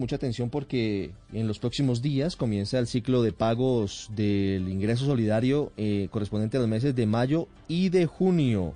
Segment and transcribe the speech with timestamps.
[0.00, 5.72] Mucha atención porque en los próximos días comienza el ciclo de pagos del ingreso solidario
[5.76, 8.74] eh, correspondiente a los meses de mayo y de junio.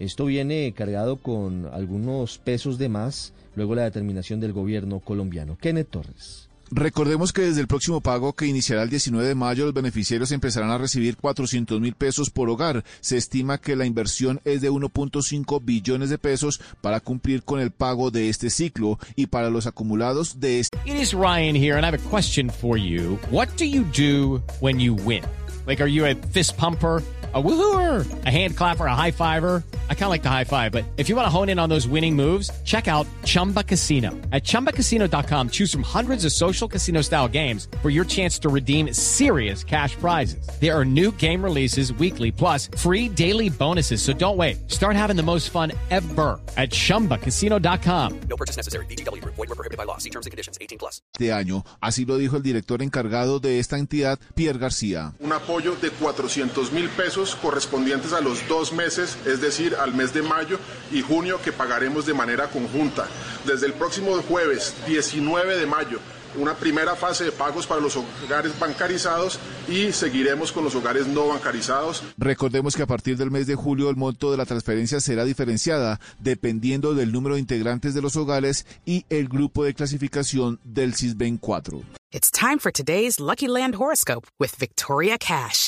[0.00, 5.56] Esto viene cargado con algunos pesos de más luego la determinación del gobierno colombiano.
[5.60, 6.47] Kenneth Torres.
[6.70, 10.70] Recordemos que desde el próximo pago que iniciará el 19 de mayo, los beneficiarios empezarán
[10.70, 12.84] a recibir 400 mil pesos por hogar.
[13.00, 17.70] Se estima que la inversión es de 1.5 billones de pesos para cumplir con el
[17.70, 20.78] pago de este ciclo y para los acumulados de este.
[20.84, 23.18] It is Ryan here, and I have a question for you.
[23.30, 25.24] What do you do when you win?
[25.66, 27.02] Like, are you a fist pumper?
[27.34, 29.62] a woohooer, a hand clapper, a high fiver.
[29.90, 31.68] I kind of like the high five, but if you want to hone in on
[31.68, 34.12] those winning moves, check out Chumba Casino.
[34.32, 38.94] At ChumbaCasino.com, choose from hundreds of social casino style games for your chance to redeem
[38.94, 40.48] serious cash prizes.
[40.58, 44.00] There are new game releases weekly, plus free daily bonuses.
[44.00, 44.70] So don't wait.
[44.70, 48.20] Start having the most fun ever at ChumbaCasino.com.
[48.30, 48.86] No purchase necessary.
[48.86, 49.22] VGW.
[49.24, 49.98] Void were prohibited by law.
[49.98, 50.56] See terms and conditions.
[50.62, 51.02] 18 plus.
[51.18, 55.12] De año, así lo dijo el director encargado de esta entidad, Pierre García.
[55.20, 60.12] Un apoyo de 400 mil pesos correspondientes a los dos meses, es decir, al mes
[60.12, 60.58] de mayo
[60.92, 63.06] y junio que pagaremos de manera conjunta.
[63.46, 65.98] Desde el próximo jueves 19 de mayo
[66.36, 71.28] una primera fase de pagos para los hogares bancarizados y seguiremos con los hogares no
[71.28, 72.02] bancarizados.
[72.16, 76.00] Recordemos que a partir del mes de julio el monto de la transferencia será diferenciada
[76.18, 81.38] dependiendo del número de integrantes de los hogares y el grupo de clasificación del CISBEN
[81.38, 81.82] 4.
[82.10, 85.67] It's time for today's Lucky Land horoscope with Victoria Cash.